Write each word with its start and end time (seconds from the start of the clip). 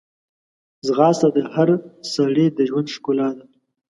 ځغاسته 0.85 1.27
د 1.35 1.37
هر 1.53 1.69
سړي 2.13 2.45
د 2.57 2.59
ژوند 2.69 2.87
ښکلا 2.95 3.29
ده 3.37 3.45